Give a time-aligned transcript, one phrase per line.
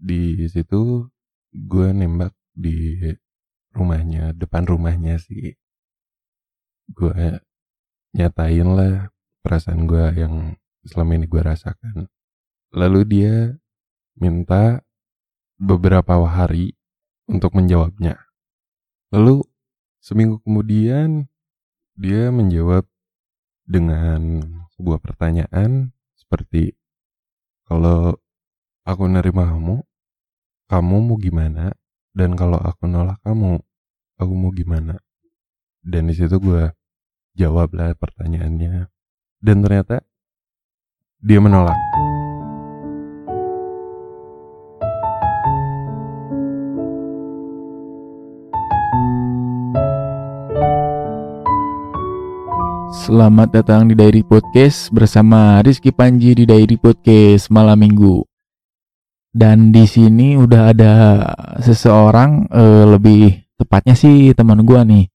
[0.00, 1.06] di situ
[1.52, 2.96] gue nembak di
[3.76, 5.54] rumahnya depan rumahnya sih
[6.90, 7.40] gue
[8.14, 10.34] nyatain lah perasaan gue yang
[10.84, 12.08] selama ini gue rasakan.
[12.74, 13.34] Lalu dia
[14.16, 14.84] minta
[15.58, 16.74] beberapa hari
[17.26, 18.16] untuk menjawabnya.
[19.10, 19.42] Lalu
[20.00, 21.28] seminggu kemudian
[21.98, 22.86] dia menjawab
[23.66, 24.42] dengan
[24.74, 26.74] sebuah pertanyaan seperti
[27.66, 28.18] kalau
[28.82, 29.82] aku nerima kamu,
[30.70, 31.74] kamu mau gimana?
[32.14, 33.58] Dan kalau aku nolak kamu,
[34.22, 35.02] aku mau gimana?
[35.82, 36.70] Dan di situ gue
[37.34, 38.86] jawab lah pertanyaannya.
[39.42, 40.06] Dan ternyata
[41.18, 41.74] dia menolak.
[52.94, 58.29] Selamat datang di Diary Podcast bersama Rizky Panji di Diary Podcast malam minggu.
[59.30, 60.94] Dan di sini udah ada
[61.62, 63.22] seseorang eh, lebih
[63.54, 65.06] tepatnya sih teman gua nih.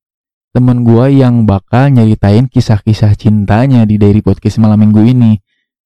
[0.55, 5.35] Teman gua yang bakal nyeritain kisah-kisah cintanya di Diary Podcast malam minggu ini.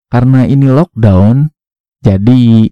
[0.10, 1.50] Karena ini lockdown,
[2.02, 2.70] jadi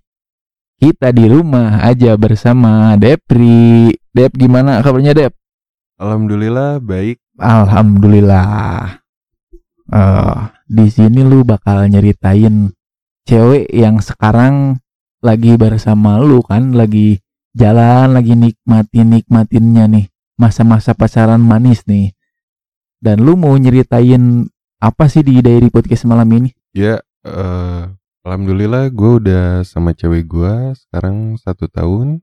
[0.78, 3.94] kita di rumah aja bersama Depri.
[4.14, 5.34] Dep gimana kabarnya Dep?
[5.98, 7.18] Alhamdulillah baik.
[7.42, 9.02] Alhamdulillah.
[9.88, 10.38] Eh,
[10.70, 12.70] di sini lu bakal nyeritain
[13.26, 14.78] cewek yang sekarang
[15.22, 17.22] lagi bersama lu kan, lagi
[17.58, 20.06] jalan, lagi nikmatin nikmatinnya nih,
[20.38, 22.14] masa-masa pacaran manis nih.
[22.98, 24.46] Dan lu mau nyeritain
[24.78, 26.50] apa sih di diary podcast malam ini?
[26.74, 27.84] Ya, eh,
[28.26, 32.22] alhamdulillah gue udah sama cewek gue sekarang satu tahun.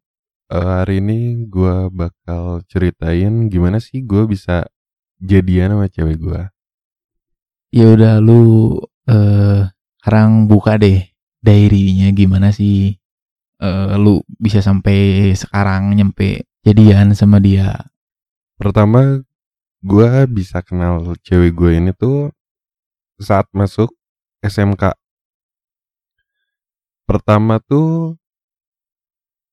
[0.50, 4.66] Eh, hari ini gue bakal ceritain gimana sih gue bisa
[5.18, 6.42] jadian sama cewek gue.
[7.74, 8.78] Ya udah lu
[9.10, 9.66] eh
[9.98, 11.13] sekarang buka deh
[11.44, 12.96] diary-nya gimana sih
[13.60, 17.92] eh lu bisa sampai sekarang nyampe jadian sama dia.
[18.56, 19.20] Pertama,
[19.84, 22.32] gue bisa kenal cewek gue ini tuh
[23.20, 23.92] saat masuk
[24.40, 24.96] SMK.
[27.04, 28.16] Pertama tuh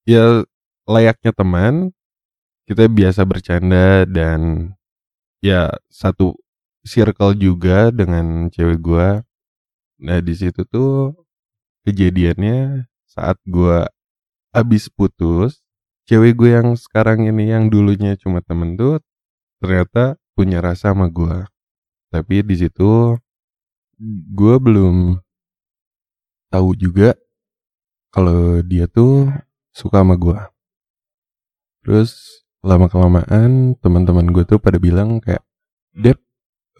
[0.07, 0.47] ya
[0.87, 1.91] layaknya teman,
[2.63, 4.71] kita biasa bercanda dan
[5.43, 6.39] ya satu
[6.87, 9.09] circle juga dengan cewek gue.
[10.01, 11.20] Nah di situ tuh
[11.87, 13.85] kejadiannya saat gue
[14.51, 15.63] abis putus,
[16.07, 18.99] cewek gue yang sekarang ini yang dulunya cuma temen tuh
[19.61, 21.47] ternyata punya rasa sama gue.
[22.11, 23.15] Tapi di situ
[24.33, 25.21] gue belum
[26.51, 27.15] tahu juga
[28.11, 29.31] kalau dia tuh
[29.71, 30.39] suka sama gue.
[31.81, 35.41] Terus lama kelamaan teman-teman gue tuh pada bilang kayak
[35.91, 36.19] Dep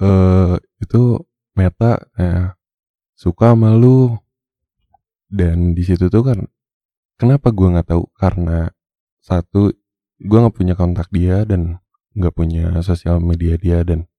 [0.02, 2.56] eh itu Meta eh,
[3.14, 4.16] suka sama lu
[5.32, 6.40] dan di situ tuh kan
[7.16, 8.04] kenapa gue nggak tahu?
[8.20, 8.68] Karena
[9.24, 9.72] satu
[10.20, 11.80] gue nggak punya kontak dia dan
[12.12, 14.12] nggak punya sosial media dia dan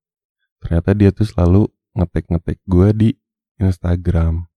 [0.65, 3.11] ternyata dia tuh selalu ngetek-ngetek gue di
[3.61, 4.49] Instagram.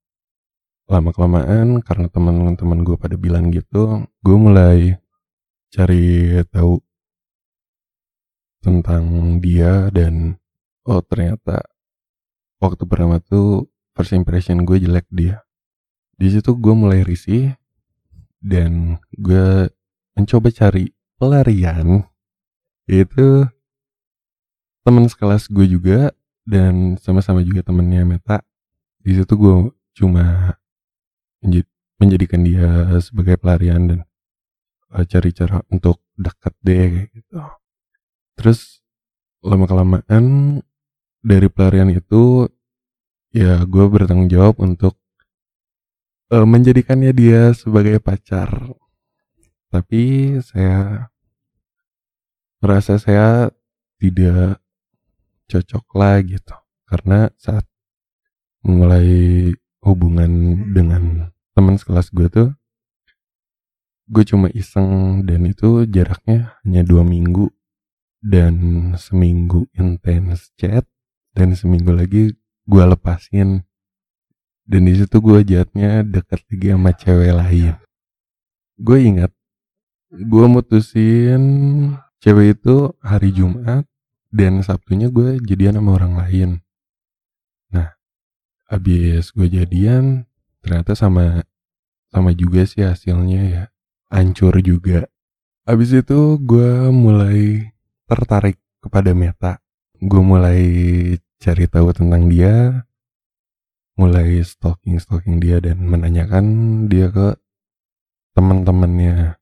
[0.85, 4.95] Lama kelamaan karena teman-teman gue pada bilang gitu gue mulai
[5.73, 6.79] cari tahu
[8.63, 10.37] tentang dia dan
[10.85, 11.61] oh ternyata
[12.61, 15.44] waktu pertama tuh first impression gue jelek dia
[16.15, 17.51] di situ gue mulai risih
[18.39, 19.67] dan gue
[20.15, 22.07] mencoba cari pelarian.
[22.87, 23.49] Itu
[24.85, 26.13] teman sekelas gue juga
[26.45, 28.39] dan sama-sama juga temennya Meta.
[29.01, 29.55] Di situ gue
[29.97, 30.55] cuma
[31.41, 31.67] menjadi,
[31.97, 32.69] menjadikan dia
[33.01, 33.99] sebagai pelarian dan
[34.93, 37.41] uh, cari cara untuk dekat deh gitu.
[38.39, 38.85] Terus
[39.43, 40.25] lama kelamaan
[41.25, 42.49] dari pelarian itu
[43.33, 44.95] ya gue bertanggung jawab untuk
[46.31, 48.49] uh, menjadikannya dia sebagai pacar.
[49.69, 51.09] Tapi saya
[52.63, 53.51] merasa saya
[53.99, 54.61] tidak
[55.51, 56.55] cocok lah gitu.
[56.85, 57.65] Karena saat
[58.65, 59.51] mulai
[59.85, 60.31] hubungan
[60.73, 62.49] dengan teman sekelas gue tuh
[64.05, 67.51] gue cuma iseng dan itu jaraknya hanya dua minggu.
[68.25, 70.81] Dan seminggu intens chat
[71.37, 72.33] dan seminggu lagi
[72.65, 73.61] gue lepasin
[74.65, 77.73] dan di situ gue jatnya dekat lagi sama cewek lain.
[78.81, 79.31] Gue ingat
[80.09, 81.43] gue mutusin
[82.19, 83.85] cewek itu hari Jumat
[84.33, 86.49] dan Sabtunya gue jadian sama orang lain.
[87.69, 87.93] Nah
[88.65, 90.25] habis gue jadian
[90.65, 91.45] ternyata sama
[92.09, 93.63] sama juga sih hasilnya ya.
[94.09, 95.05] Hancur juga.
[95.65, 97.73] Habis itu gue mulai
[98.05, 99.61] tertarik kepada Meta.
[99.97, 100.61] Gue mulai
[101.41, 102.85] cari tahu tentang dia
[103.95, 106.45] mulai stalking stalking dia dan menanyakan
[106.91, 107.39] dia ke
[108.35, 109.39] teman-temannya.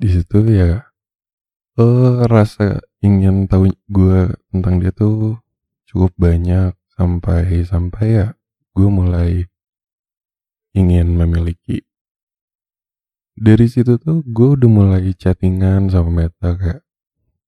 [0.00, 0.88] Di situ ya
[1.76, 5.40] eh rasa ingin tahu gue tentang dia tuh
[5.88, 6.72] cukup banyak.
[6.96, 8.26] Sampai sampai ya
[8.76, 9.48] gue mulai
[10.76, 11.80] ingin memiliki.
[13.40, 16.84] Dari situ tuh gue udah mulai chattingan sama Meta kayak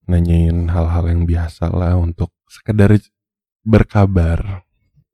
[0.09, 2.97] nanyain hal-hal yang biasa lah untuk sekedar
[3.63, 4.65] berkabar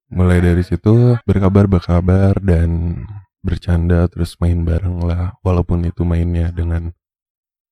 [0.09, 3.03] mulai dari situ berkabar berkabar dan
[3.45, 5.37] bercanda terus main bareng lah.
[5.45, 6.93] Walaupun itu mainnya dengan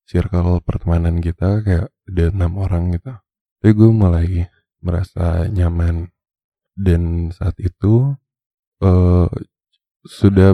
[0.07, 3.13] circle pertemanan kita kayak ada enam orang gitu.
[3.61, 4.29] Tapi gue mulai
[4.81, 6.13] merasa nyaman.
[6.77, 8.13] Dan saat itu
[8.85, 9.29] uh,
[10.05, 10.53] sudah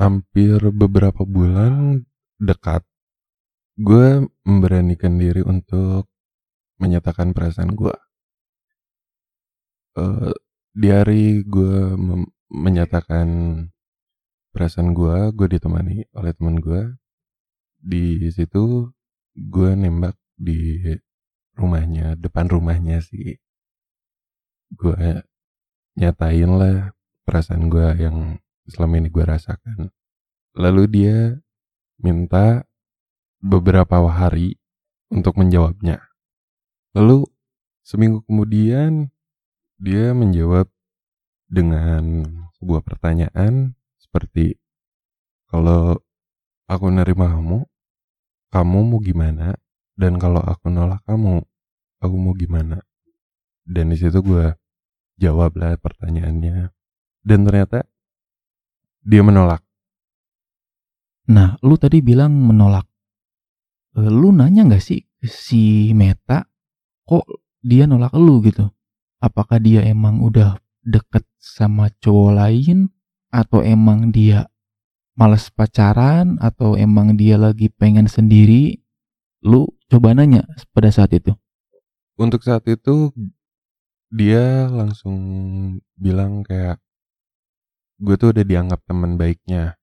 [0.00, 2.00] hampir beberapa bulan
[2.40, 2.80] dekat
[3.76, 6.08] gue memberanikan diri untuk
[6.80, 7.92] menyatakan perasaan gue
[10.00, 10.32] uh,
[10.74, 11.94] di hari gue
[12.50, 13.28] menyatakan
[14.50, 16.94] perasaan gue gue ditemani oleh teman gue
[17.80, 18.90] di situ
[19.34, 20.78] gue nembak di
[21.54, 23.38] rumahnya depan rumahnya sih
[24.74, 25.26] gue
[25.98, 26.94] nyatain lah
[27.26, 28.38] perasaan gue yang
[28.70, 29.90] selama ini gue rasakan.
[30.54, 31.18] Lalu dia
[32.02, 32.66] minta
[33.42, 34.58] beberapa hari
[35.10, 36.00] untuk menjawabnya.
[36.94, 37.26] Lalu
[37.82, 39.10] seminggu kemudian
[39.80, 40.68] dia menjawab
[41.48, 42.28] dengan
[42.60, 44.60] sebuah pertanyaan seperti
[45.48, 45.96] kalau
[46.68, 47.64] aku nerima kamu,
[48.52, 49.56] kamu mau gimana?
[49.96, 51.42] Dan kalau aku nolak kamu,
[51.98, 52.78] aku mau gimana?
[53.64, 54.52] Dan di situ gue
[55.18, 56.70] jawab lah pertanyaannya.
[57.24, 57.82] Dan ternyata
[59.00, 59.64] dia menolak.
[61.32, 62.84] Nah, lu tadi bilang menolak.
[63.96, 66.46] Eh, lu nanya gak sih si Meta
[67.04, 67.26] kok
[67.60, 68.70] dia nolak lu gitu?
[69.20, 72.88] Apakah dia emang udah deket sama cowok lain
[73.28, 74.48] atau emang dia
[75.12, 78.80] males pacaran atau emang dia lagi pengen sendiri?
[79.44, 81.36] Lu coba nanya pada saat itu.
[82.16, 83.12] Untuk saat itu
[84.08, 85.20] dia langsung
[86.00, 86.80] bilang kayak
[88.00, 89.76] gue tuh udah dianggap teman baiknya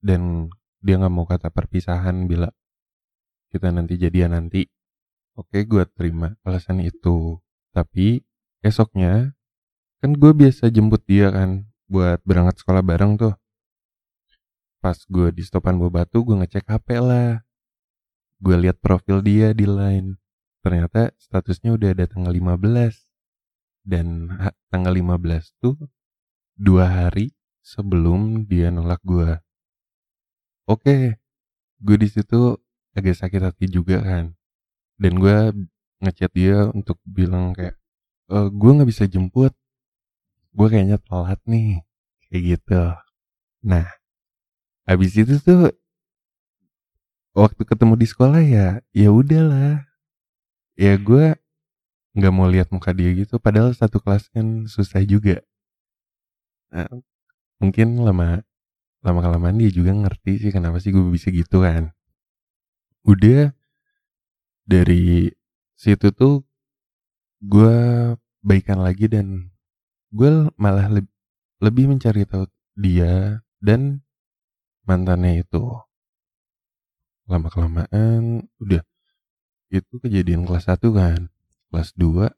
[0.00, 0.48] dan
[0.82, 2.50] dia nggak mau kata perpisahan bila
[3.54, 4.66] kita nanti jadian nanti
[5.38, 7.38] oke gue terima alasan itu
[7.70, 8.24] tapi
[8.62, 9.36] esoknya
[10.00, 13.34] kan gue biasa jemput dia kan buat berangkat sekolah bareng tuh
[14.82, 17.42] pas gue di stopan buah batu gue ngecek HP lah
[18.42, 20.18] gue lihat profil dia di line
[20.62, 23.12] ternyata statusnya udah ada tanggal 15
[23.82, 24.30] dan
[24.72, 25.76] tanggal 15 tuh
[26.54, 29.38] dua hari sebelum dia nolak gue.
[30.70, 31.18] Oke,
[31.82, 32.54] gue di situ
[32.94, 34.34] agak sakit hati juga kan.
[34.98, 35.66] Dan gue
[36.02, 37.78] ngechat dia untuk bilang kayak,
[38.32, 39.52] e, gue nggak bisa jemput.
[40.56, 41.84] Gue kayaknya telat nih,
[42.28, 42.82] kayak gitu.
[43.64, 43.88] Nah,
[44.88, 45.72] habis itu tuh
[47.36, 49.84] waktu ketemu di sekolah ya, ya udahlah.
[50.76, 51.36] Ya gue
[52.12, 55.40] nggak mau lihat muka dia gitu padahal satu kelas kan susah juga
[56.68, 56.88] nah,
[57.56, 58.44] mungkin lama
[59.00, 61.96] lama kelamaan dia juga ngerti sih kenapa sih gue bisa gitu kan
[63.08, 63.56] udah
[64.68, 65.32] dari
[65.72, 66.44] situ tuh
[67.40, 67.76] gue
[68.42, 69.54] baikan lagi dan
[70.12, 71.10] gue malah lebih
[71.62, 74.02] lebih mencari tahu dia dan
[74.82, 75.62] mantannya itu
[77.30, 78.82] lama kelamaan udah
[79.70, 81.30] itu kejadian kelas satu kan
[81.70, 82.28] kelas 2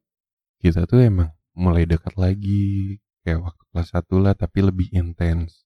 [0.61, 5.64] kita tuh emang mulai dekat lagi kayak waktu kelas 1 lah tapi lebih intens.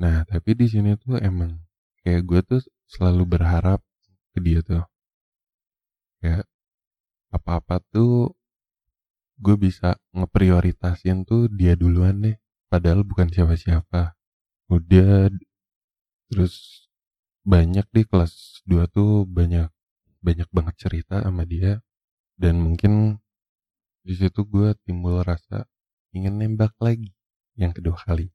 [0.00, 1.60] Nah, tapi di sini tuh emang
[2.00, 3.84] kayak gue tuh selalu berharap
[4.32, 4.80] ke dia tuh.
[6.24, 6.48] Kayak
[7.28, 8.32] apa-apa tuh
[9.40, 12.36] gue bisa ngeprioritasin tuh dia duluan deh.
[12.70, 14.14] Padahal bukan siapa-siapa.
[14.70, 15.32] Udah
[16.30, 16.86] terus
[17.42, 19.72] banyak di kelas 2 tuh banyak
[20.20, 21.80] banyak banget cerita sama dia
[22.36, 23.16] dan mungkin
[24.04, 25.64] di situ gue timbul rasa
[26.12, 27.10] ingin nembak lagi
[27.56, 28.28] yang kedua kali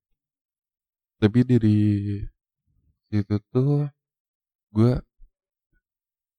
[1.22, 1.80] tapi dari
[3.14, 3.88] situ tuh
[4.74, 4.94] gue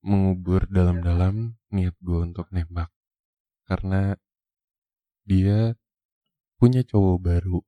[0.03, 2.91] mengubur dalam-dalam niat gue untuk nembak
[3.71, 4.19] karena
[5.27, 5.75] dia
[6.57, 7.59] punya cowok baru.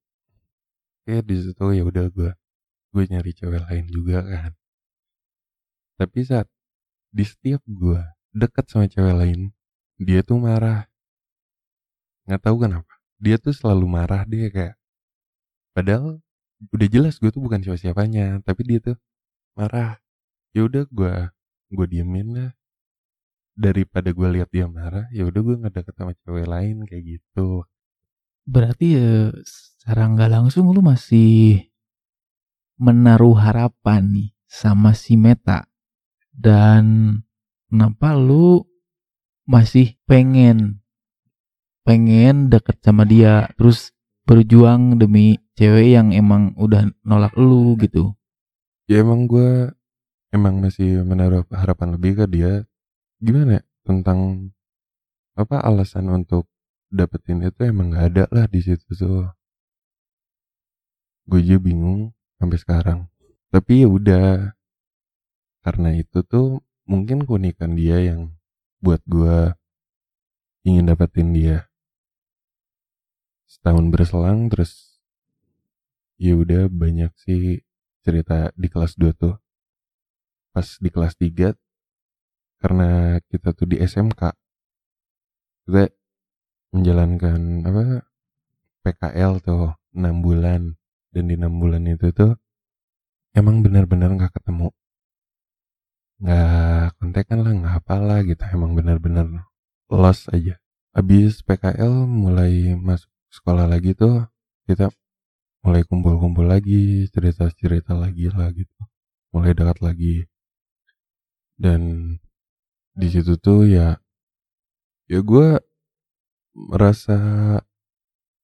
[1.04, 2.30] Kayak di situ ya udah gue
[2.88, 4.52] gue nyari cewek lain juga kan.
[5.98, 6.46] Tapi saat
[7.10, 7.98] di setiap gue
[8.30, 9.40] dekat sama cewek lain
[9.98, 10.86] dia tuh marah.
[12.30, 12.92] Nggak tahu kenapa.
[13.18, 14.78] Dia tuh selalu marah dia kayak
[15.74, 16.22] padahal
[16.74, 18.96] udah jelas gue tuh bukan siapa-siapanya tapi dia tuh
[19.58, 19.98] marah.
[20.54, 21.14] Ya udah gue
[21.68, 22.50] gue diemin lah
[23.58, 27.66] daripada gue lihat dia marah ya udah gue nggak deket sama cewek lain kayak gitu.
[28.46, 31.66] Berarti ya secara nggak langsung lu masih
[32.78, 35.66] menaruh harapan nih sama si Meta.
[36.30, 37.18] Dan
[37.66, 38.62] kenapa lu
[39.42, 40.78] masih pengen
[41.82, 43.90] pengen deket sama dia terus
[44.22, 48.14] berjuang demi cewek yang emang udah nolak lu gitu?
[48.86, 49.72] Ya emang gue
[50.30, 52.67] emang masih menaruh harapan lebih ke dia
[53.18, 54.50] gimana ya, tentang
[55.38, 56.50] apa alasan untuk
[56.90, 59.28] dapetin itu emang gak ada lah di situ tuh.
[61.28, 63.00] Gue juga bingung sampai sekarang.
[63.52, 64.56] Tapi ya udah
[65.62, 68.32] karena itu tuh mungkin keunikan dia yang
[68.80, 69.52] buat gue
[70.64, 71.68] ingin dapetin dia.
[73.48, 75.00] Setahun berselang terus
[76.16, 77.62] ya udah banyak sih
[78.02, 79.36] cerita di kelas 2 tuh.
[80.52, 81.52] Pas di kelas 3
[82.58, 84.22] karena kita tuh di SMK
[85.68, 85.84] kita
[86.72, 88.08] menjalankan apa
[88.88, 90.80] PKL tuh 6 bulan.
[91.12, 92.32] Dan di 6 bulan itu tuh
[93.36, 94.72] emang benar-benar nggak ketemu.
[96.24, 98.40] Nggak kontekan lah nggak apalah gitu.
[98.48, 99.28] Emang benar-benar
[99.92, 100.56] lost aja.
[100.96, 104.24] Habis PKL mulai masuk sekolah lagi tuh
[104.64, 104.88] kita
[105.60, 108.80] mulai kumpul-kumpul lagi cerita-cerita lagi lah gitu.
[109.36, 110.24] Mulai dekat lagi.
[111.60, 112.16] Dan
[112.98, 114.02] di situ tuh ya
[115.06, 115.62] ya gue
[116.58, 117.18] merasa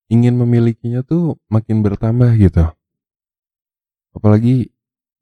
[0.06, 2.70] ingin memilikinya tuh makin bertambah gitu.
[4.14, 4.70] Apalagi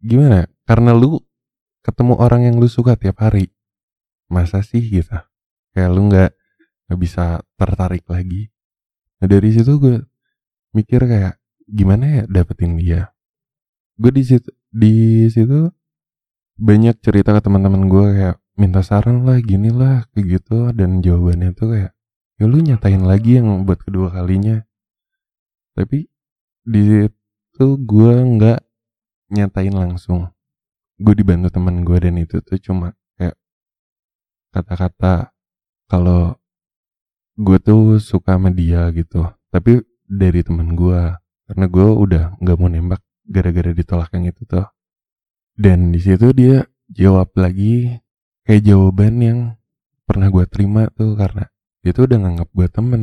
[0.05, 0.47] gimana ya?
[0.69, 1.17] karena lu
[1.81, 3.49] ketemu orang yang lu suka tiap hari
[4.29, 5.17] masa sih gitu?
[5.73, 6.31] Kayak lu nggak
[6.89, 8.53] nggak bisa tertarik lagi.
[9.25, 9.97] Nah dari situ gue
[10.77, 13.17] mikir kayak gimana ya dapetin dia?
[13.97, 15.73] Gue di situ di situ
[16.61, 20.71] banyak cerita ke teman-teman gue kayak minta saran lah gini lah kayak gitu.
[20.71, 21.93] Dan jawabannya tuh kayak
[22.39, 24.63] ya lu nyatain lagi yang buat kedua kalinya.
[25.75, 26.07] Tapi
[26.63, 28.61] di situ gue nggak
[29.35, 30.31] nyatain langsung.
[31.03, 33.35] Gue dibantu teman gue dan itu tuh cuma kayak
[34.55, 35.35] kata-kata
[35.91, 36.39] kalau
[37.35, 39.27] gue tuh suka sama dia gitu.
[39.51, 41.19] Tapi dari teman gue
[41.51, 44.71] karena gue udah nggak mau nembak gara-gara ditolak yang itu tuh.
[45.59, 47.99] Dan di situ dia jawab lagi
[48.43, 49.39] kayak jawaban yang
[50.03, 51.47] pernah gue terima tuh karena
[51.83, 53.03] dia tuh udah nganggap gue temen.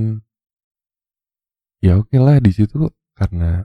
[1.79, 3.63] Ya oke okay lah di situ karena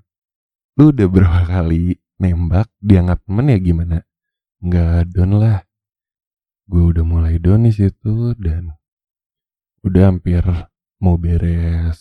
[0.78, 3.98] lu udah berapa kali nembak dianggap temen ya gimana?
[4.62, 5.58] Nggak down lah.
[6.64, 8.74] Gue udah mulai down di situ dan
[9.84, 10.42] udah hampir
[11.02, 12.00] mau beres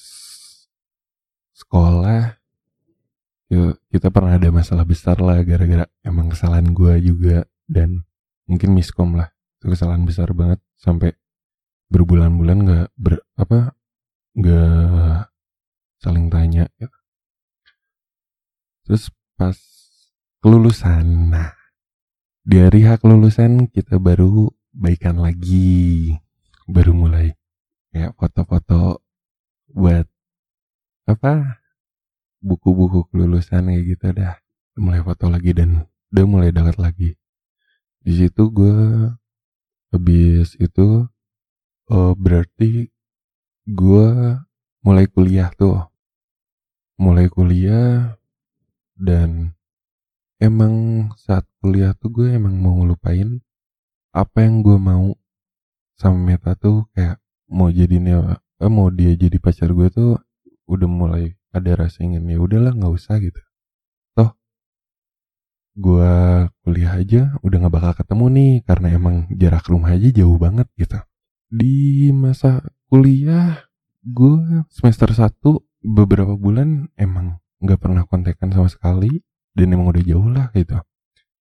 [1.58, 2.38] sekolah.
[3.50, 8.02] Yuk kita pernah ada masalah besar lah gara-gara emang kesalahan gue juga dan
[8.50, 9.33] mungkin miskom lah
[9.72, 11.16] kesalahan besar banget sampai
[11.88, 13.78] berbulan-bulan nggak ber apa
[14.34, 15.30] nggak
[16.02, 16.90] saling tanya ya.
[18.84, 19.08] terus
[19.40, 19.56] pas
[20.44, 21.54] kelulusan nah
[22.44, 26.12] di hari hak lulusan kita baru baikan lagi.
[26.68, 27.32] Baru mulai
[27.96, 29.00] kayak foto-foto
[29.72, 30.04] buat
[31.08, 31.64] apa
[32.44, 34.36] buku-buku kelulusan kayak gitu dah.
[34.76, 37.16] Mulai foto lagi dan udah mulai dekat lagi.
[38.04, 38.76] Di situ gue
[39.94, 41.06] habis itu
[41.94, 42.90] oh, berarti
[43.70, 44.08] gue
[44.82, 45.86] mulai kuliah tuh.
[46.98, 48.18] Mulai kuliah
[48.98, 49.54] dan
[50.42, 53.42] emang saat kuliah tuh gue emang mau ngelupain
[54.14, 55.14] apa yang gue mau
[55.98, 57.18] sama Meta tuh kayak
[57.50, 60.18] mau jadi eh, mau dia jadi pacar gue tuh
[60.70, 63.43] udah mulai ada rasa ingin ya udahlah nggak usah gitu
[65.74, 66.14] gue
[66.62, 71.00] kuliah aja udah nggak bakal ketemu nih karena emang jarak rumah aja jauh banget gitu.
[71.50, 73.66] Di masa kuliah
[74.06, 75.34] gue semester 1
[75.82, 79.24] beberapa bulan emang nggak pernah kontekan sama sekali
[79.58, 80.78] dan emang udah jauh lah gitu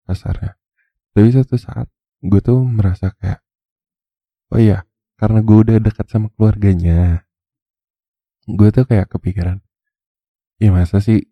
[0.09, 0.57] kasarnya.
[1.13, 3.43] Tapi satu saat gue tuh merasa kayak
[4.55, 4.87] oh iya
[5.19, 7.27] karena gue udah dekat sama keluarganya
[8.47, 9.59] gue tuh kayak kepikiran
[10.63, 11.27] ya masa sih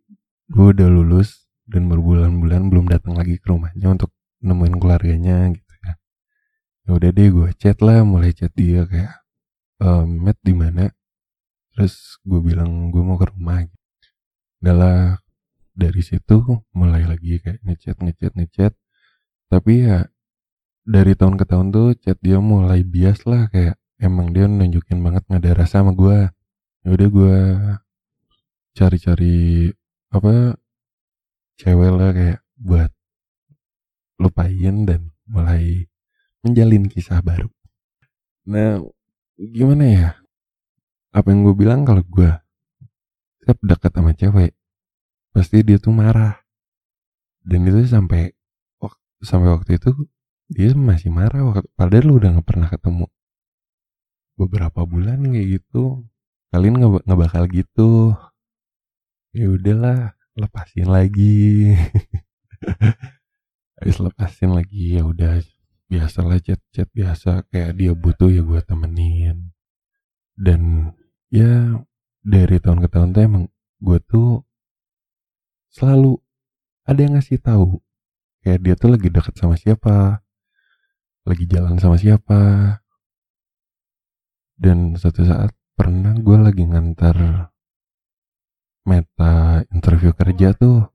[0.51, 1.40] gue udah lulus
[1.71, 4.11] dan berbulan-bulan belum datang lagi ke rumahnya untuk
[4.43, 5.95] nemuin keluarganya gitu ya.
[6.87, 9.15] Ya udah deh gue chat lah mulai chat dia kayak
[9.79, 10.91] ehm, Matt di mana?
[11.73, 13.63] Terus gue bilang gue mau ke rumah.
[13.63, 13.79] Gitu.
[14.61, 15.23] Adalah
[15.73, 16.43] dari situ
[16.75, 18.73] mulai lagi kayak ngechat ngechat ngechat.
[19.47, 20.11] Tapi ya
[20.83, 25.23] dari tahun ke tahun tuh chat dia mulai bias lah kayak emang dia nunjukin banget
[25.29, 26.19] nggak ada rasa sama gue
[26.83, 27.39] ya udah gue
[28.73, 29.69] cari-cari
[30.11, 30.57] apa
[31.61, 32.89] cewek lah kayak buat
[34.17, 35.85] lupain dan mulai
[36.41, 37.53] menjalin kisah baru.
[38.49, 38.81] Nah
[39.37, 40.09] gimana ya?
[41.13, 42.33] Apa yang gue bilang kalau gue
[43.41, 44.53] setiap dekat sama cewek
[45.37, 46.41] pasti dia tuh marah.
[47.45, 48.33] Dan itu sampai
[49.21, 49.93] sampai waktu itu
[50.49, 53.07] dia masih marah waktu padahal lu udah nggak pernah ketemu.
[54.41, 56.09] Beberapa bulan kayak gitu
[56.53, 58.17] kalian nggak bakal gitu.
[59.37, 61.77] Ya udahlah lepasin lagi.
[63.77, 65.45] Habis lepasin lagi ya udah.
[65.91, 67.45] Biasalah chat chat biasa.
[67.53, 69.53] Kayak dia butuh ya gue temenin.
[70.33, 70.93] Dan
[71.29, 71.85] ya
[72.25, 73.45] dari tahun ke tahun tuh emang
[73.81, 74.41] gue tuh
[75.69, 76.17] selalu
[76.89, 77.77] ada yang ngasih tahu.
[78.41, 80.25] Kayak dia tuh lagi deket sama siapa
[81.25, 82.41] lagi jalan sama siapa.
[84.61, 87.49] Dan suatu saat pernah gue lagi ngantar
[88.85, 90.89] meta interview kerja tuh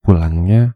[0.00, 0.74] pulangnya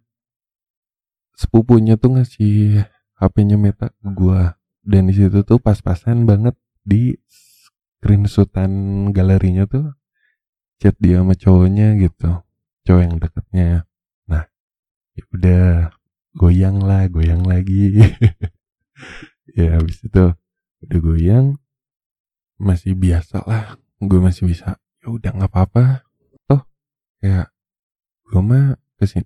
[1.34, 2.84] sepupunya tuh ngasih
[3.18, 4.40] HP-nya meta ke gue
[4.84, 8.70] dan di situ tuh pas-pasan banget di screenshotan
[9.16, 9.96] galerinya tuh
[10.76, 12.44] chat dia sama cowoknya gitu
[12.84, 13.68] cowok yang deketnya.
[14.28, 14.44] Nah
[15.16, 15.64] ya udah
[16.36, 17.90] goyang lah goyang lagi.
[19.54, 20.34] Ya habis itu
[20.82, 21.46] udah goyang
[22.58, 24.80] masih biasa lah gue masih bisa.
[24.98, 26.02] Ya udah nggak apa-apa
[27.24, 27.48] kayak
[28.28, 29.24] gue mah ke sini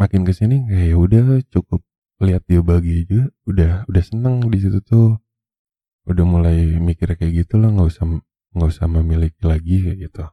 [0.00, 1.84] makin ke sini kayak ya udah cukup
[2.24, 3.24] lihat dia bahagia juga.
[3.44, 5.20] Udah udah seneng di situ tuh.
[6.08, 8.04] Udah mulai mikir kayak gitu lah nggak usah
[8.56, 10.24] nggak usah memiliki lagi kayak gitu.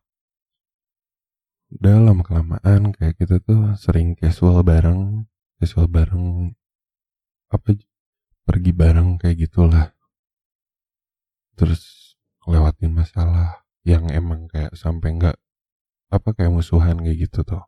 [1.83, 5.27] Lama kelamaan kayak kita tuh sering casual bareng
[5.61, 6.51] casual bareng
[7.51, 7.77] apa
[8.43, 9.93] pergi bareng kayak gitulah
[11.53, 12.15] terus
[12.49, 15.37] lewatin masalah yang emang kayak sampai nggak
[16.11, 17.63] apa kayak musuhan kayak gitu tuh.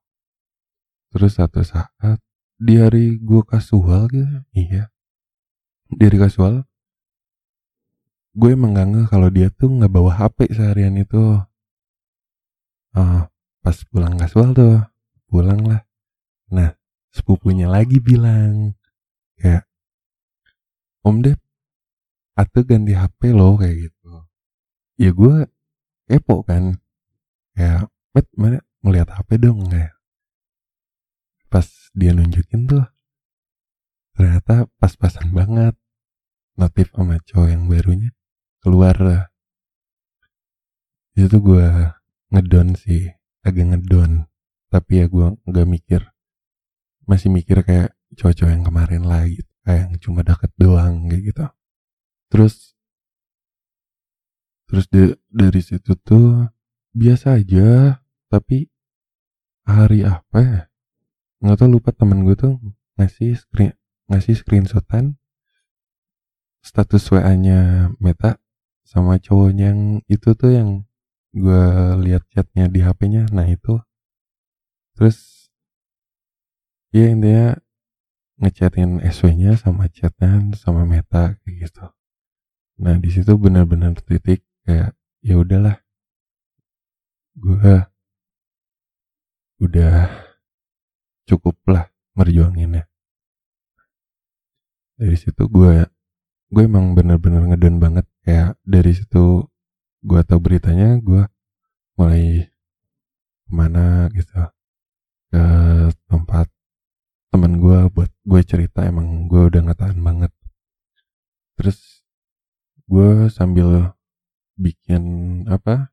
[1.16, 2.20] Terus satu saat
[2.60, 4.92] di hari gue kasual gitu iya.
[5.88, 6.68] Di hari kasual
[8.34, 11.40] gue emang gak kalau dia tuh nggak bawa HP seharian itu.
[12.94, 13.32] Ah
[13.64, 14.84] pas pulang kasual tuh
[15.32, 15.88] pulang lah
[16.52, 16.76] nah
[17.16, 18.76] sepupunya lagi bilang
[19.40, 19.66] kayak
[21.04, 21.40] Om Dep
[22.34, 24.14] atau ganti HP lo kayak gitu.
[25.00, 25.36] Ya gue
[26.10, 26.78] kepo kan
[27.54, 28.62] kayak bet mana?
[28.86, 29.98] Ngeliat HP dong kayak
[31.50, 32.86] pas dia nunjukin tuh
[34.18, 35.78] ternyata pas-pasan banget
[36.58, 38.10] notif sama cowok yang barunya
[38.62, 39.24] keluar lah.
[41.14, 41.94] Itu gue
[42.34, 43.10] ngedon sih
[43.46, 44.30] agak ngedon
[44.74, 46.02] tapi ya gue nggak mikir
[47.06, 51.46] masih mikir kayak cowok-cowok yang kemarin lah gitu kayak yang cuma deket doang kayak gitu.
[52.34, 52.74] Terus
[54.66, 56.50] terus de- dari situ tuh
[56.94, 58.02] biasa aja
[58.34, 58.74] tapi
[59.70, 60.62] hari apa ya?
[61.46, 62.58] Nggak tau lupa temen gue tuh
[62.98, 63.78] ngasih screen
[64.10, 65.22] ngasih screenshotan
[66.66, 68.42] status WA-nya Meta
[68.82, 70.70] sama cowoknya yang itu tuh yang
[71.36, 71.66] gue
[72.02, 73.78] lihat chatnya di HP-nya nah itu.
[74.98, 75.50] Terus
[76.90, 77.58] ya intinya
[78.42, 81.86] ngechatin SW-nya sama chatan sama Meta kayak gitu.
[82.82, 85.78] Nah di situ benar-benar titik kayak ya udahlah
[87.38, 87.93] gue
[89.62, 90.10] udah
[91.30, 92.86] cukup lah merjuanginnya.
[94.98, 95.86] Dari situ gue
[96.54, 98.06] gue emang bener-bener ngedon banget.
[98.24, 99.50] Kayak dari situ
[100.06, 101.26] gue tahu beritanya gue
[101.98, 102.48] mulai
[103.44, 104.34] ke mana gitu
[105.34, 105.44] ke
[106.10, 106.48] tempat
[107.34, 108.86] teman gue buat gue cerita.
[108.86, 110.32] Emang gue udah nggak tahan banget.
[111.58, 112.06] Terus
[112.86, 113.98] gue sambil
[114.54, 115.04] bikin
[115.50, 115.90] apa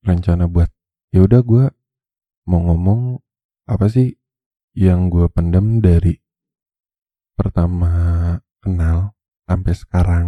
[0.00, 0.72] rencana buat
[1.12, 1.64] ya udah gue
[2.52, 3.16] mau ngomong
[3.64, 4.12] apa sih
[4.76, 6.20] yang gue pendam dari
[7.32, 7.88] pertama
[8.60, 9.16] kenal
[9.48, 10.26] sampai sekarang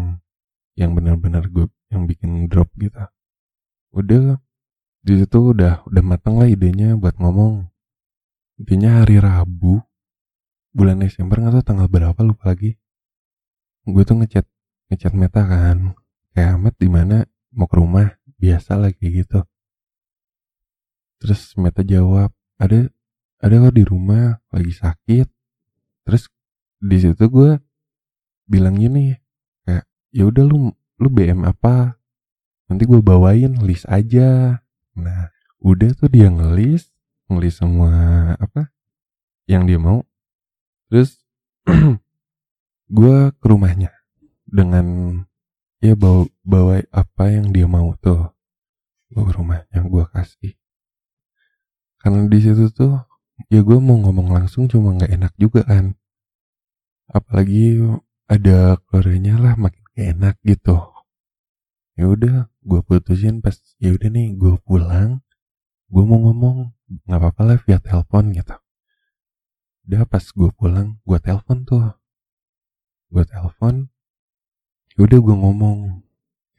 [0.72, 2.96] yang benar-benar gue yang bikin drop gitu?
[3.92, 4.40] Udah
[5.04, 7.68] di situ udah udah mateng lah idenya buat ngomong.
[8.56, 9.84] Intinya hari Rabu
[10.72, 12.80] bulan Desember nggak tahu tanggal berapa lupa lagi.
[13.84, 14.48] Gue tuh ngechat
[14.88, 15.92] ngechat Meta kan
[16.32, 17.28] kayak amat di mana?
[17.52, 18.16] Mau ke rumah?
[18.40, 19.44] Biasa lagi gitu
[21.22, 22.88] terus Meta jawab ada
[23.44, 25.28] ada kok di rumah lagi sakit.
[26.08, 26.32] Terus
[26.80, 27.60] di situ gue
[28.48, 29.12] bilang gini
[29.68, 29.84] kayak
[30.16, 32.00] ya udah lu lu BM apa?
[32.72, 34.64] Nanti gue bawain list aja.
[34.96, 35.28] Nah
[35.60, 36.88] udah tuh dia ngelis
[37.28, 37.92] ngelis semua
[38.40, 38.72] apa
[39.44, 40.08] yang dia mau.
[40.88, 41.20] Terus
[42.96, 43.92] gue ke rumahnya
[44.48, 45.20] dengan
[45.84, 48.32] ya bawa bawa apa yang dia mau tuh.
[49.12, 50.56] Ke rumahnya gue kasih
[52.04, 53.00] karena di situ tuh
[53.48, 55.96] ya gue mau ngomong langsung cuma nggak enak juga kan.
[57.08, 57.80] Apalagi
[58.28, 60.76] ada keluarganya lah makin gak enak gitu.
[61.96, 65.24] Ya udah gue putusin pas ya udah nih gue pulang
[65.88, 66.76] gue mau ngomong
[67.08, 68.52] nggak apa-apa lah via telepon gitu.
[69.88, 71.88] Udah pas gue pulang gue telepon tuh.
[73.08, 73.88] Gue telepon
[75.00, 76.04] udah gue ngomong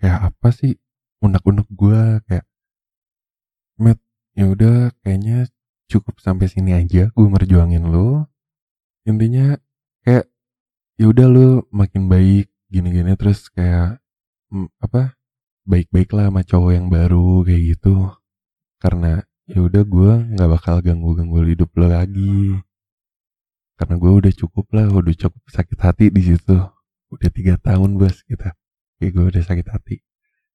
[0.01, 0.73] kayak apa sih
[1.21, 2.49] unek-unek gue kayak
[3.77, 4.01] met
[4.35, 5.47] ya udah kayaknya
[5.87, 7.09] cukup sampai sini aja.
[7.15, 8.27] Gue merjuangin lo
[9.05, 9.55] intinya
[10.03, 10.27] kayak
[10.97, 14.01] ya udah lo makin baik gini-gini terus kayak
[14.81, 15.15] apa
[15.65, 18.11] baik-baik lah sama cowok yang baru kayak gitu.
[18.77, 22.59] Karena ya udah gue nggak bakal ganggu-ganggu hidup lo lagi.
[23.75, 26.55] Karena gue udah cukup lah udah cukup sakit hati di situ.
[27.11, 28.55] Udah tiga tahun bos kita.
[28.99, 29.95] Kayak gue udah sakit hati.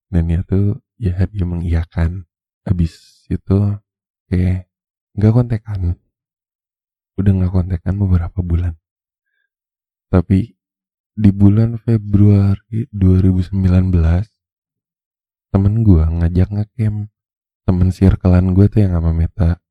[0.08, 2.24] Dan ya tuh ya dia mengiyakan.
[2.64, 3.58] Habis itu
[4.26, 4.66] kayak
[5.14, 5.94] nggak kontekan.
[7.14, 8.74] Udah nggak kontekan beberapa bulan.
[10.10, 10.58] Tapi
[11.14, 13.94] di bulan Februari 2019
[15.54, 17.06] temen gue ngajak ngecamp.
[17.62, 19.62] Temen circlean gue tuh yang sama Meta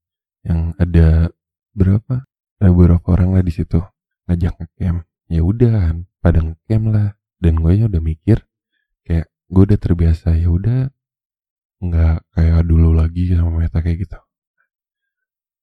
[0.48, 1.28] yang ada
[1.76, 2.24] berapa?
[2.60, 3.84] Ada beberapa orang lah di situ
[4.28, 5.04] ngajak ngecamp.
[5.28, 7.10] Ya udah pada ngecamp lah.
[7.40, 8.44] Dan gue ya udah mikir
[9.08, 10.92] kayak gue udah terbiasa ya udah
[11.80, 14.20] nggak kayak dulu lagi sama Meta kayak gitu.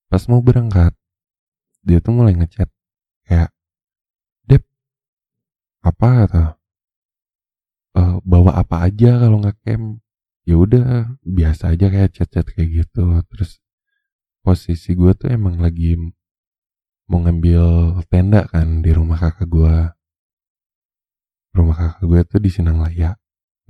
[0.08, 0.92] Pas mau berangkat
[1.86, 2.68] dia tuh mulai ngechat
[3.28, 3.50] kayak
[4.48, 4.64] Dep
[5.84, 6.08] apa?
[6.26, 6.44] kata
[7.96, 10.00] uh, bawa apa aja kalau nggak camp
[10.46, 13.20] ya udah biasa aja kayak chat-chat kayak gitu.
[13.32, 13.60] Terus
[14.46, 15.98] posisi gue tuh emang lagi
[17.06, 17.62] mau ngambil
[18.10, 19.74] tenda kan di rumah kakak gue
[21.54, 23.14] rumah kakak gue tuh di Sinang Laya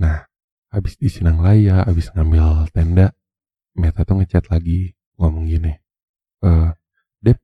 [0.00, 0.24] nah
[0.72, 3.12] habis di Sinang Laya habis ngambil tenda
[3.76, 5.72] Meta tuh ngechat lagi ngomong gini
[6.42, 6.70] eh
[7.20, 7.38] Dep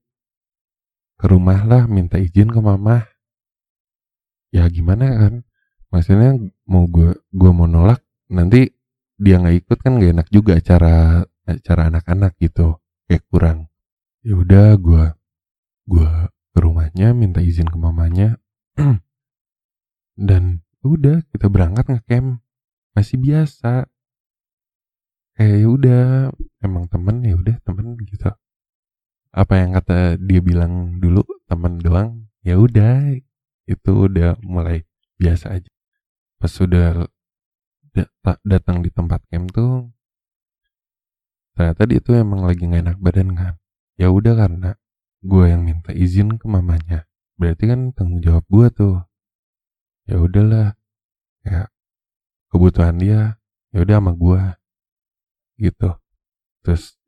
[1.21, 3.13] ke rumah lah minta izin ke mama
[4.53, 5.35] ya gimana kan?
[5.89, 6.37] Maksudnya
[6.69, 8.69] mau gue gue mau nolak nanti
[9.17, 13.59] dia nggak ikut kan gak enak juga acara acara anak-anak gitu kayak kurang.
[14.23, 15.05] Ya udah gue
[15.89, 16.11] gue
[16.53, 18.37] ke rumahnya minta izin ke mamanya
[20.29, 22.42] dan udah kita berangkat ngecamp
[22.93, 23.89] masih biasa.
[25.33, 26.03] Kayak ya udah
[26.61, 28.29] emang temen ya udah temen gitu.
[29.33, 33.17] Apa yang kata dia bilang dulu temen doang ya udah.
[33.65, 34.85] Itu udah mulai
[35.17, 35.73] biasa aja.
[36.37, 37.07] Pas sudah
[38.43, 39.93] datang di tempat camp tuh
[41.53, 43.55] ternyata dia tuh emang lagi gak enak badan kan.
[44.01, 44.77] Ya udah karena
[45.23, 47.07] gue yang minta izin ke mamanya.
[47.37, 48.97] Berarti kan tanggung jawab gue tuh.
[50.09, 50.75] Ya udahlah.
[51.45, 51.69] Kayak
[52.53, 53.41] kebutuhan dia
[53.73, 54.43] ya udah sama gue
[55.65, 55.91] gitu.
[56.61, 57.01] Terus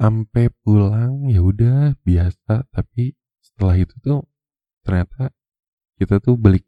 [0.00, 2.64] sampai pulang ya udah biasa.
[2.72, 3.12] Tapi
[3.44, 4.24] setelah itu tuh
[4.80, 5.36] ternyata
[6.00, 6.64] kita tuh beli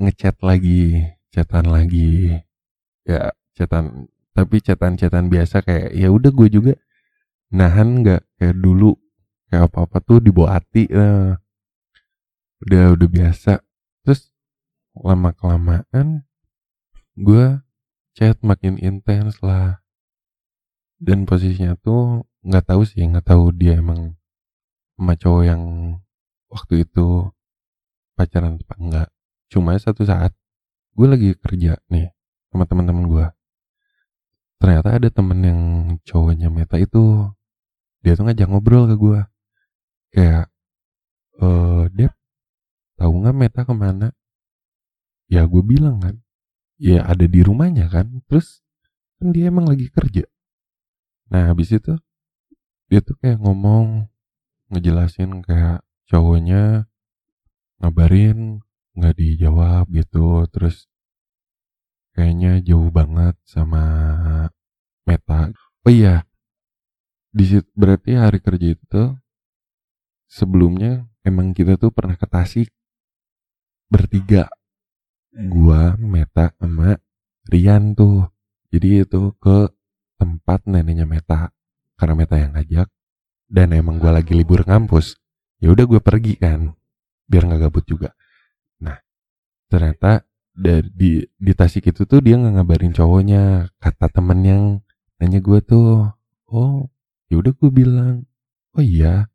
[0.00, 2.40] ngechat lagi chatan lagi.
[3.04, 6.72] Ya chatan tapi chatan-chatan biasa kayak ya udah gue juga
[7.52, 8.96] nahan nggak kayak dulu
[9.52, 11.36] kayak apa apa tuh dibawa hati nah.
[12.64, 13.60] udah udah biasa.
[14.00, 14.32] Terus
[14.96, 16.24] lama kelamaan
[17.18, 17.60] gue
[18.16, 19.80] chat makin intens lah.
[21.02, 24.18] Dan posisinya tuh nggak tahu sih nggak tahu dia emang
[24.94, 25.62] sama cowok yang
[26.50, 27.26] waktu itu
[28.14, 29.08] pacaran apa enggak
[29.50, 30.30] cuma satu saat
[30.94, 32.14] gue lagi kerja nih
[32.54, 33.26] sama teman-teman gue
[34.62, 35.60] ternyata ada temen yang
[36.06, 37.26] cowoknya Meta itu
[38.02, 39.20] dia tuh ngajak ngobrol ke gue
[40.14, 40.46] kayak
[41.42, 42.14] eh Dep
[42.94, 44.14] tahu nggak Meta ke mana?
[45.26, 46.21] Ya gue bilang kan
[46.82, 48.58] ya ada di rumahnya kan terus
[49.22, 50.26] kan dia emang lagi kerja.
[51.30, 51.94] Nah habis itu
[52.90, 54.10] dia tuh kayak ngomong
[54.74, 56.90] ngejelasin kayak cowoknya
[57.78, 58.66] ngabarin
[58.98, 60.90] nggak dijawab gitu terus
[62.18, 63.84] kayaknya jauh banget sama
[65.06, 65.54] Meta.
[65.86, 66.26] Oh iya
[67.30, 69.02] di situ berarti hari kerja itu
[70.26, 72.68] sebelumnya emang kita tuh pernah ke Tasik
[73.86, 74.50] bertiga
[75.32, 76.96] gua Meta sama
[77.48, 78.28] Rian tuh.
[78.72, 79.68] Jadi itu ke
[80.16, 81.50] tempat neneknya Meta.
[81.98, 82.88] Karena Meta yang ngajak.
[83.52, 85.20] Dan emang gue lagi libur kampus
[85.62, 86.72] ya udah gue pergi kan.
[87.28, 88.10] Biar nggak gabut juga.
[88.82, 88.98] Nah
[89.70, 93.70] ternyata dari di, di Tasik itu tuh dia nggak ngabarin cowoknya.
[93.76, 94.62] Kata temen yang
[95.20, 96.10] nanya gue tuh
[96.48, 96.88] oh
[97.30, 98.24] ya udah gue bilang.
[98.72, 99.28] Oh iya.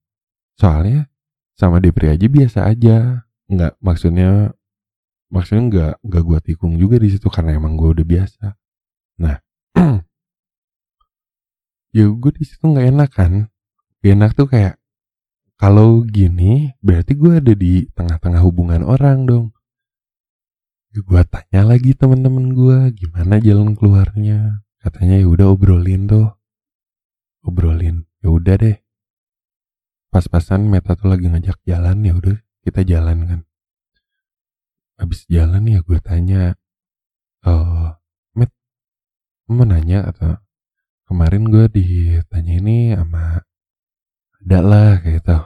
[0.57, 1.07] Soalnya
[1.53, 3.21] sama Depri aja biasa aja.
[3.47, 4.56] Nggak maksudnya
[5.27, 8.45] maksudnya nggak nggak gue tikung juga di situ karena emang gue udah biasa.
[9.23, 9.37] Nah
[11.97, 13.33] ya gue di situ nggak enak kan?
[14.03, 14.79] Gak enak tuh kayak
[15.57, 19.45] kalau gini berarti gue ada di tengah-tengah hubungan orang dong.
[20.95, 24.63] Ya, gue tanya lagi teman-teman gue gimana jalan keluarnya?
[24.79, 26.29] Katanya ya udah obrolin tuh.
[27.43, 28.05] Obrolin.
[28.23, 28.77] Ya udah deh.
[30.13, 33.39] Pas-pasan Meta tuh lagi ngajak jalan ya udah kita jalan kan
[34.97, 36.57] habis jalan ya gue tanya
[37.45, 37.87] eh
[38.33, 38.51] Met
[39.47, 40.41] mau nanya atau
[41.07, 43.45] kemarin gue ditanya ini sama
[44.43, 45.37] ada lah kayak gitu.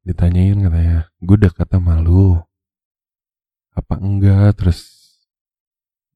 [0.00, 2.40] Ditanyain katanya gue dekat sama lu.
[3.76, 4.58] Apa enggak?
[4.58, 4.80] Terus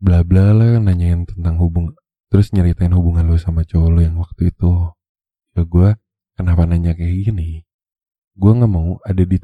[0.02, 1.94] bla bla lah nanyain tentang hubung
[2.26, 4.90] terus nyeritain hubungan lu sama cowok lu yang waktu itu.
[5.54, 5.88] Ya gue
[6.34, 7.62] kenapa nanya kayak gini?
[8.34, 9.38] Gue nggak mau ada di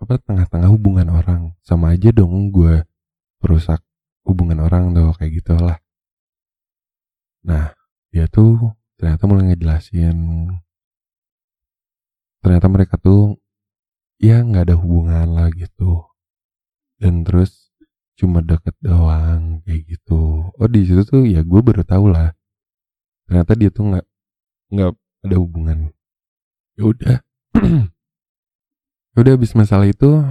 [0.00, 1.42] apa tengah-tengah hubungan orang.
[1.60, 2.82] Sama aja dong gue
[3.40, 3.84] perusak
[4.24, 5.80] hubungan orang tuh kayak gitu lah
[7.40, 7.72] nah
[8.12, 10.12] dia tuh ternyata mulai ngejelasin
[12.44, 13.40] ternyata mereka tuh
[14.20, 16.04] ya nggak ada hubungan lah gitu.
[17.00, 17.72] Dan terus
[18.16, 20.52] cuma deket doang kayak gitu.
[20.52, 22.36] Oh di situ tuh ya gue baru tahu lah.
[23.28, 24.06] Ternyata dia tuh nggak
[24.72, 24.90] nggak
[25.24, 25.78] ada hubungan.
[26.76, 27.16] Ya udah
[29.20, 30.24] udah habis masalah itu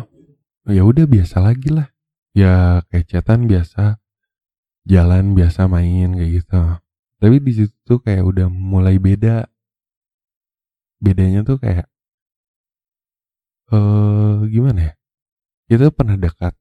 [0.65, 1.93] ya udah biasa lagi lah.
[2.34, 4.02] Ya chatan biasa
[4.89, 6.62] jalan biasa main kayak gitu.
[7.21, 9.45] Tapi di situ tuh kayak udah mulai beda.
[10.97, 11.86] Bedanya tuh kayak
[13.69, 14.93] eh gimana ya?
[15.69, 16.58] Kita pernah dekat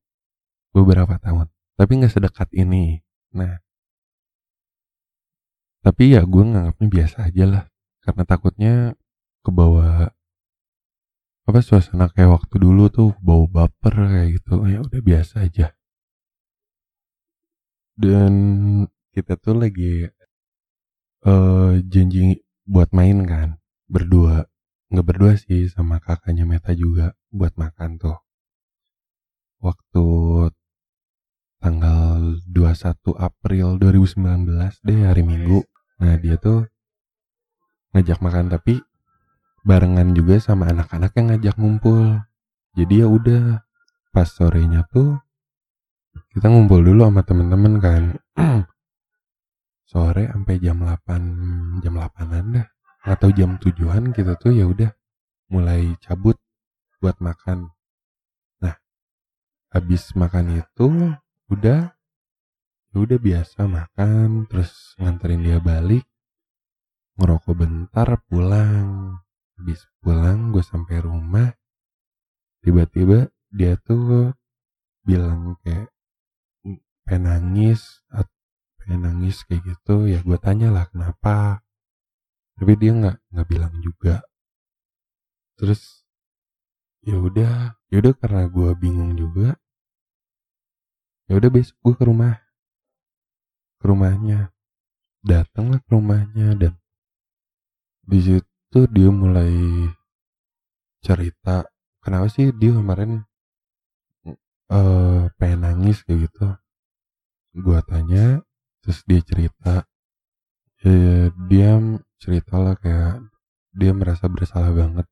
[0.76, 1.48] beberapa tahun
[1.80, 3.00] tapi nggak sedekat ini.
[3.32, 3.56] Nah
[5.80, 7.64] tapi ya gue nganggapnya biasa aja lah.
[8.04, 8.74] Karena takutnya
[9.40, 10.12] ke bawah
[11.48, 15.72] apa suasana kayak waktu dulu tuh bau baper kayak gitu ya udah biasa aja.
[17.96, 18.32] Dan
[19.16, 20.12] kita tuh lagi
[21.24, 23.56] eh janji buat main kan
[23.88, 24.44] berdua.
[24.92, 28.20] Nggak berdua sih sama kakaknya Meta juga buat makan tuh.
[29.64, 30.06] Waktu
[31.64, 35.64] tanggal 21 April 2019 deh hari Minggu.
[36.04, 36.68] Nah dia tuh
[37.96, 38.84] ngajak makan tapi
[39.68, 42.24] barengan juga sama anak-anak yang ngajak ngumpul.
[42.72, 43.60] Jadi ya udah
[44.16, 45.20] pas sorenya tuh
[46.32, 48.02] kita ngumpul dulu sama temen-temen kan.
[49.92, 52.66] Sore sampai jam 8 jam 8an dah
[53.08, 54.88] atau jam tujuan kita tuh ya udah
[55.52, 56.40] mulai cabut
[57.04, 57.68] buat makan.
[58.64, 58.76] Nah
[59.68, 61.12] habis makan itu
[61.52, 61.92] udah
[62.88, 66.08] ya udah biasa makan terus nganterin dia balik
[67.20, 69.20] ngerokok bentar pulang
[69.58, 71.50] habis pulang gue sampai rumah
[72.62, 74.32] tiba-tiba dia tuh
[75.02, 75.90] bilang kayak
[77.04, 78.04] pengen nangis
[78.88, 80.08] pengen nangis kayak gitu.
[80.08, 81.60] Ya gue tanya lah kenapa?
[82.56, 84.24] Tapi dia nggak nggak bilang juga.
[85.60, 86.08] Terus
[87.04, 89.60] ya udah ya udah karena gue bingung juga
[91.28, 92.40] ya udah besok gue ke rumah.
[93.76, 94.56] Ke rumahnya.
[95.20, 96.72] Datanglah ke rumahnya dan
[98.08, 99.52] di situ dia mulai
[101.00, 101.64] cerita
[102.04, 103.24] kenapa sih dia kemarin
[104.68, 106.46] uh, pengen nangis kayak gitu.
[107.56, 108.44] Gue tanya
[108.84, 109.88] terus dia cerita.
[110.84, 111.70] Ya, dia
[112.22, 113.24] cerita lah kayak
[113.74, 115.06] dia merasa bersalah banget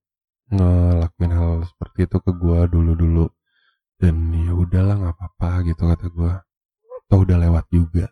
[0.47, 3.27] ngelakuin hal seperti itu ke gue dulu dulu
[3.99, 6.33] dan ya udahlah nggak apa-apa gitu kata gue
[7.07, 8.07] atau udah lewat juga.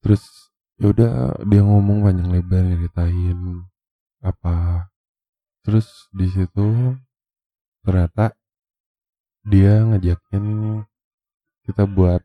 [0.00, 0.22] Terus
[0.80, 1.12] ya udah
[1.44, 3.69] dia ngomong panjang lebar nyeritain
[4.20, 4.88] apa?
[5.64, 6.96] Terus di situ
[7.84, 8.36] ternyata
[9.44, 10.44] dia ngajakin
[11.64, 12.20] kita buat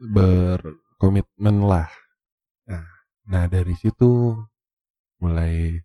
[0.00, 1.88] berkomitmen lah.
[2.64, 2.86] Nah,
[3.28, 4.36] nah dari situ
[5.20, 5.80] mulai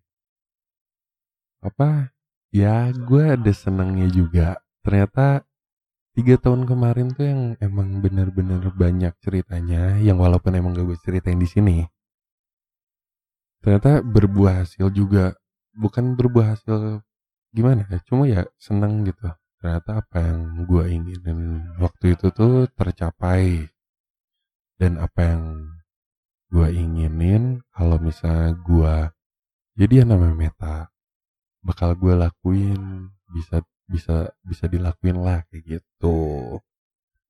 [1.60, 2.12] apa?
[2.52, 4.56] Ya gue ada senangnya juga.
[4.80, 5.44] Ternyata
[6.16, 11.36] tiga tahun kemarin tuh yang emang bener-bener banyak ceritanya yang walaupun emang gak gue ceritain
[11.36, 11.84] di sini
[13.66, 15.34] ternyata berbuah hasil juga.
[15.74, 17.02] Bukan berbuah hasil
[17.50, 19.26] gimana ya cuma ya seneng gitu.
[19.58, 23.66] Ternyata apa yang gue inginin waktu itu tuh tercapai.
[24.78, 25.42] Dan apa yang
[26.46, 28.94] gue inginin kalau misalnya gue
[29.74, 30.76] jadi yang namanya meta
[31.66, 36.62] bakal gue lakuin bisa bisa bisa dilakuin lah kayak gitu.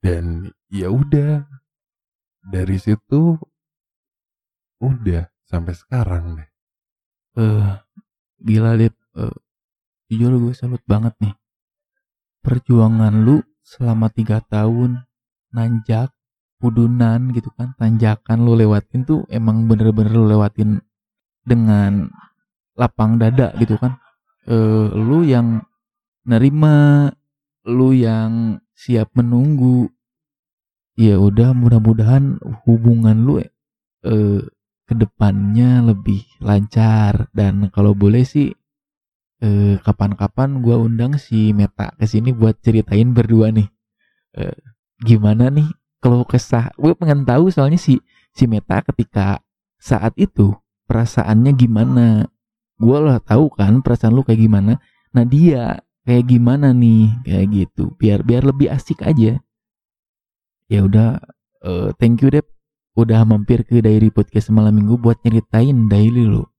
[0.04, 1.48] Dan ya udah
[2.44, 3.40] dari situ
[4.84, 6.48] udah sampai sekarang deh.
[7.38, 7.68] Eh uh,
[8.42, 9.36] gila deh uh,
[10.10, 11.34] jujur gue salut banget nih.
[12.42, 15.06] Perjuangan lu selama tiga tahun
[15.50, 16.14] nanjak
[16.62, 20.80] pudunan gitu kan tanjakan lu lewatin tuh emang bener-bener lu lewatin
[21.42, 22.10] dengan
[22.78, 23.98] lapang dada gitu kan.
[24.46, 25.62] Uh, lu yang
[26.26, 27.10] nerima
[27.66, 29.90] lu yang siap menunggu.
[30.96, 34.40] Ya udah mudah-mudahan hubungan lu eh,
[34.86, 37.28] ke depannya lebih lancar.
[37.34, 38.54] Dan kalau boleh sih
[39.42, 43.68] eh, kapan-kapan gue undang si Meta ke sini buat ceritain berdua nih.
[44.38, 44.56] Eh,
[45.02, 45.68] gimana nih
[45.98, 46.72] kalau kesah?
[46.78, 47.98] Gue pengen tahu soalnya si
[48.30, 49.42] si Meta ketika
[49.76, 50.54] saat itu
[50.86, 52.06] perasaannya gimana.
[52.78, 54.78] Gue lah tahu kan perasaan lu kayak gimana.
[55.12, 57.10] Nah dia kayak gimana nih?
[57.26, 57.84] Kayak gitu.
[57.98, 59.42] Biar biar lebih asik aja.
[60.66, 61.22] Ya udah
[61.62, 62.42] uh, thank you deh
[62.96, 66.55] udah mampir ke diary podcast malam minggu buat nyeritain daily lo